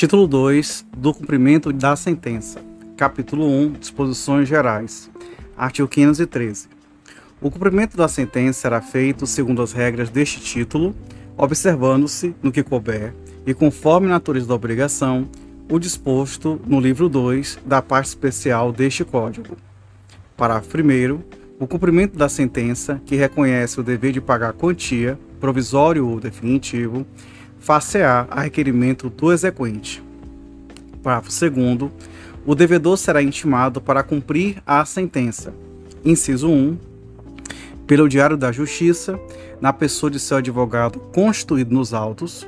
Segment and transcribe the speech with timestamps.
[0.00, 2.58] Título 2 do cumprimento da sentença.
[2.96, 5.10] Capítulo 1 Disposições gerais.
[5.54, 6.70] Artigo 513.
[7.38, 10.96] O cumprimento da sentença será feito segundo as regras deste título,
[11.36, 13.12] observando-se, no que couber,
[13.46, 15.28] e conforme a natureza da obrigação,
[15.70, 19.54] o disposto no livro 2 da parte especial deste Código.
[20.34, 21.20] Parágrafo 1.
[21.58, 27.06] O cumprimento da sentença, que reconhece o dever de pagar quantia, provisório ou definitivo,
[27.60, 30.02] face-á a requerimento do exequente.
[31.02, 31.90] Parágrafo 2.
[32.44, 35.52] O devedor será intimado para cumprir a sentença.
[36.04, 36.78] Inciso 1.
[37.86, 39.20] Pelo Diário da Justiça,
[39.60, 42.46] na pessoa de seu advogado constituído nos autos.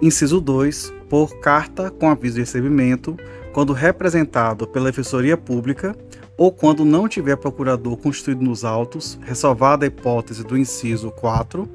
[0.00, 0.94] Inciso 2.
[1.08, 3.16] Por carta com aviso de recebimento,
[3.52, 5.96] quando representado pela Defensoria Pública
[6.36, 11.68] ou quando não tiver procurador constituído nos autos, ressalvada a hipótese do inciso 4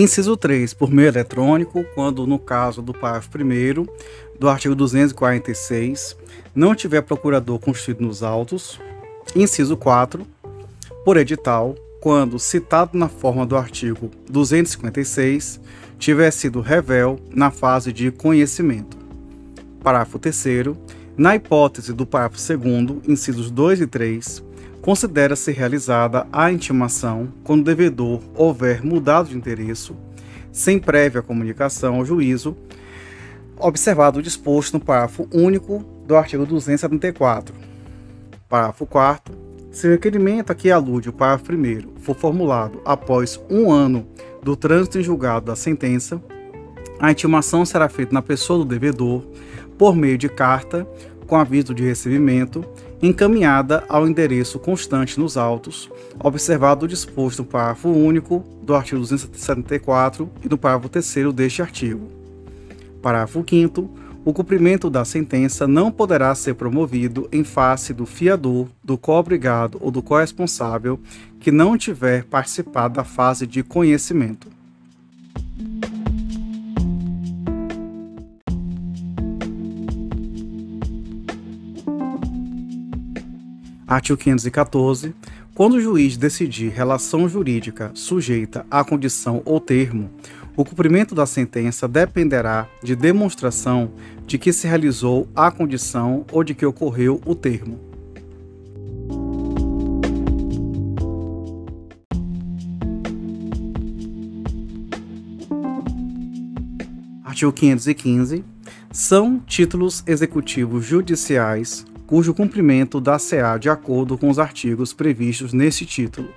[0.00, 3.84] Inciso 3, por meio eletrônico, quando no caso do parágrafo 1
[4.38, 6.16] do artigo 246
[6.54, 8.78] não tiver procurador constituído nos autos.
[9.34, 10.24] Inciso 4,
[11.04, 15.60] por edital, quando citado na forma do artigo 256
[15.98, 18.96] tiver sido revel na fase de conhecimento.
[19.82, 20.76] Parágrafo 3
[21.16, 24.44] na hipótese do parágrafo 2 incisos 2 e 3,
[24.80, 29.96] considera-se realizada a intimação quando o devedor houver mudado de endereço,
[30.52, 32.56] sem prévia comunicação ao juízo,
[33.56, 37.54] observado o disposto no parágrafo único do artigo 274.
[38.48, 39.34] Parágrafo 4.
[39.70, 44.06] Se o requerimento a que alude o parágrafo 1 for formulado após um ano
[44.42, 46.22] do trânsito em julgado da sentença,
[46.98, 49.22] a intimação será feita na pessoa do devedor
[49.76, 50.86] por meio de carta
[51.26, 52.64] com aviso de recebimento
[53.02, 60.28] encaminhada ao endereço constante nos autos, observado o disposto no parágrafo único do artigo 274
[60.44, 62.08] e do parágrafo 3 deste artigo.
[63.00, 68.98] Parágrafo 5 o cumprimento da sentença não poderá ser promovido em face do fiador, do
[68.98, 71.00] co-obrigado ou do corresponsável
[71.40, 74.57] que não tiver participado da fase de conhecimento.
[83.88, 85.14] Artigo 514.
[85.54, 90.10] Quando o juiz decidir relação jurídica sujeita à condição ou termo,
[90.54, 93.90] o cumprimento da sentença dependerá de demonstração
[94.26, 97.80] de que se realizou a condição ou de que ocorreu o termo.
[107.24, 108.44] Artigo 515.
[108.92, 116.30] São títulos executivos judiciais cujo cumprimento dá-se-á de acordo com os artigos previstos neste título.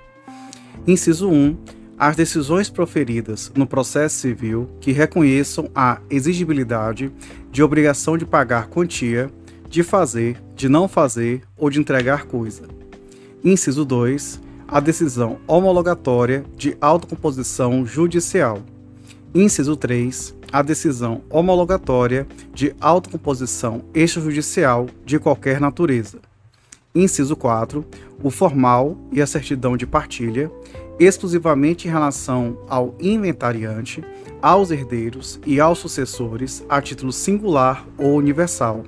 [0.85, 1.57] Inciso 1.
[1.97, 7.09] As decisões proferidas no processo civil que reconheçam a exigibilidade
[7.49, 9.31] de obrigação de pagar quantia,
[9.69, 12.63] de fazer, de não fazer ou de entregar coisa.
[13.41, 14.41] Inciso 2.
[14.67, 18.61] A decisão homologatória de autocomposição judicial.
[19.33, 26.19] Inciso 3 a decisão homologatória de autocomposição extrajudicial de qualquer natureza.
[26.93, 27.85] Inciso 4.
[28.21, 30.51] O formal e a certidão de partilha,
[30.99, 34.03] exclusivamente em relação ao inventariante,
[34.41, 38.83] aos herdeiros e aos sucessores, a título singular ou universal.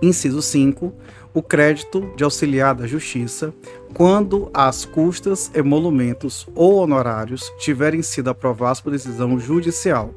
[0.00, 0.92] Inciso 5.
[1.34, 3.52] O crédito de auxiliar da justiça,
[3.92, 10.14] quando as custas, emolumentos ou honorários tiverem sido aprovados por decisão judicial.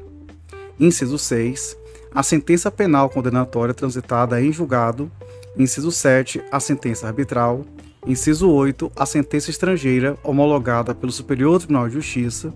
[0.80, 1.76] Inciso 6.
[2.14, 5.12] A sentença penal condenatória transitada em julgado.
[5.58, 6.40] Inciso 7.
[6.52, 7.66] A sentença arbitral.
[8.06, 8.92] Inciso 8.
[8.96, 12.54] A sentença estrangeira homologada pelo Superior Tribunal de Justiça.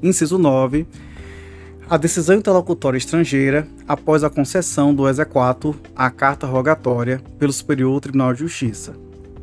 [0.00, 0.86] Inciso 9.
[1.90, 8.34] A decisão interlocutória estrangeira após a concessão do exequatur à carta rogatória pelo Superior Tribunal
[8.34, 8.94] de Justiça.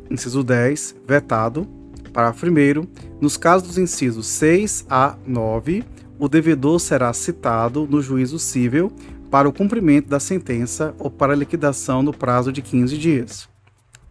[0.08, 0.94] Inciso 10.
[1.08, 1.66] Vetado.
[2.12, 2.86] Parágrafo 1.
[3.20, 5.82] Nos casos dos incisos 6 a 9
[6.20, 8.92] o devedor será citado no juízo civil
[9.28, 13.48] para o cumprimento da sentença ou para liquidação no prazo de 15 dias.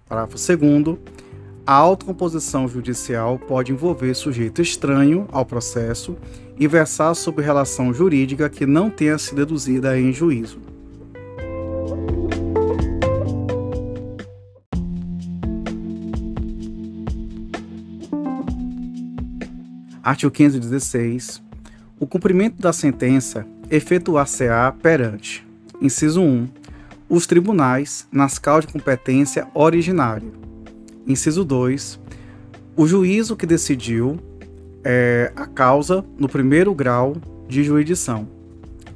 [0.09, 0.97] Parágrafo 2.
[1.67, 6.15] A autocomposição judicial pode envolver sujeito estranho ao processo
[6.59, 10.59] e versar sobre relação jurídica que não tenha sido deduzida em juízo.
[20.03, 21.43] Artigo 516
[21.97, 25.47] o cumprimento da sentença efetuar-se-á perante:
[25.81, 26.47] inciso 1.
[27.07, 30.44] Os tribunais, nas causas de competência originária.
[31.07, 31.99] Inciso 2.
[32.75, 34.19] O juízo que decidiu
[34.83, 37.15] é, a causa no primeiro grau
[37.47, 38.27] de jurisdição.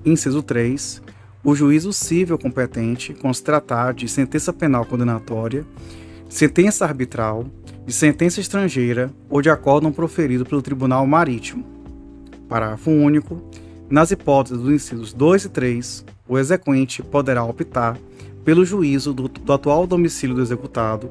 [0.03, 1.03] Inciso 3.
[1.43, 5.65] o juízo civil competente quando se tratar de sentença penal condenatória,
[6.27, 7.45] sentença arbitral,
[7.85, 11.63] de sentença estrangeira ou de acórdão proferido pelo Tribunal Marítimo.
[12.47, 13.41] Parágrafo único.
[13.89, 17.97] Nas hipóteses dos incisos 2 e 3, o exequente poderá optar
[18.43, 21.09] pelo juízo do, do atual domicílio do executado,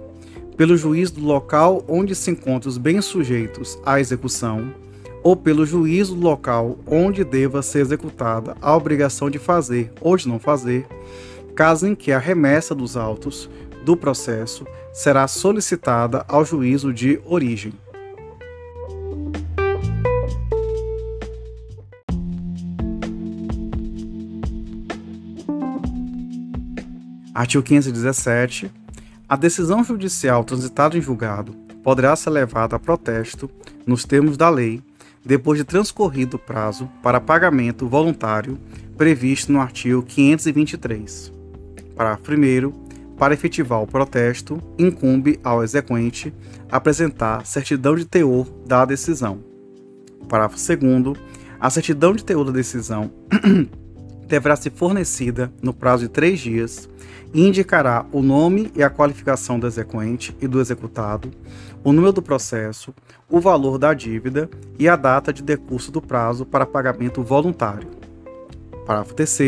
[0.58, 4.74] pelo juízo do local onde se encontram os bens sujeitos à execução,
[5.22, 10.26] ou pelo juízo do local onde deva ser executada a obrigação de fazer ou de
[10.26, 10.84] não fazer,
[11.54, 13.48] caso em que a remessa dos autos
[13.84, 17.72] do processo será solicitada ao juízo de origem.
[27.32, 28.77] Artigo 517.
[29.28, 31.52] A decisão judicial transitada em julgado
[31.82, 33.50] poderá ser levada a protesto
[33.86, 34.82] nos termos da lei
[35.22, 38.58] depois de transcorrido o prazo para pagamento voluntário
[38.96, 41.30] previsto no artigo 523.
[41.94, 42.88] Parágrafo 1.
[43.18, 46.32] Para efetivar o protesto, incumbe ao exequente
[46.70, 49.40] apresentar certidão de teor da decisão.
[50.26, 51.18] Parágrafo 2.
[51.60, 53.10] A certidão de teor da decisão
[54.28, 56.88] deverá ser fornecida no prazo de três dias
[57.32, 61.30] e indicará o nome e a qualificação do exequente e do executado,
[61.82, 62.94] o número do processo,
[63.28, 64.48] o valor da dívida
[64.78, 67.88] e a data de decurso do prazo para pagamento voluntário.
[68.86, 69.38] Parágrafo 3.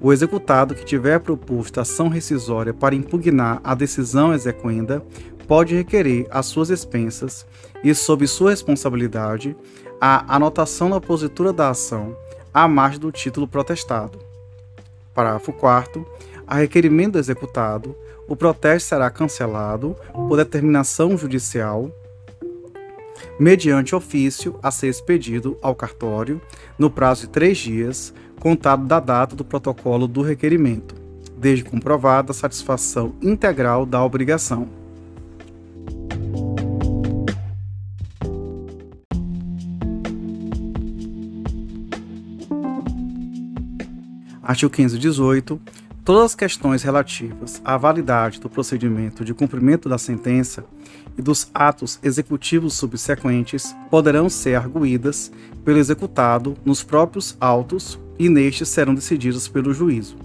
[0.00, 5.02] O executado que tiver proposto ação rescisória para impugnar a decisão exequenda
[5.48, 7.46] pode requerer às suas expensas
[7.82, 9.56] e sob sua responsabilidade
[9.98, 12.14] a anotação na positura da ação
[12.56, 14.18] à margem do título protestado.
[15.14, 16.06] Parágrafo 4
[16.46, 17.94] a requerimento do executado,
[18.26, 21.90] o protesto será cancelado por determinação judicial
[23.38, 26.40] mediante ofício a ser expedido ao cartório
[26.78, 30.94] no prazo de três dias, contado da data do protocolo do requerimento,
[31.36, 34.85] desde comprovada a satisfação integral da obrigação.
[44.46, 45.60] Artigo 518
[46.04, 50.64] Todas as questões relativas à validade do procedimento de cumprimento da sentença
[51.18, 55.32] e dos atos executivos subsequentes poderão ser arguídas
[55.64, 60.16] pelo executado nos próprios autos e nestes serão decididas pelo juízo.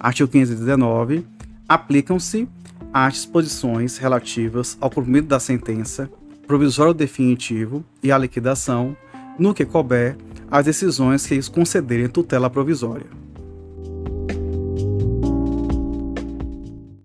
[0.00, 1.24] Artigo 519.
[1.68, 2.48] Aplicam-se
[2.92, 6.10] às disposições relativas ao cumprimento da sentença
[6.46, 8.96] provisório definitivo e a liquidação,
[9.38, 10.16] no que couber,
[10.50, 13.19] as decisões que lhes concederem tutela provisória.